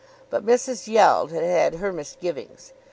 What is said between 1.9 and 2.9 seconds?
misgivings.